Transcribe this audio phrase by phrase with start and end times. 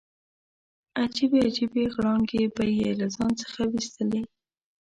[0.99, 4.21] عجیبې عجیبې غړانګې به یې له ځان څخه ویستلې.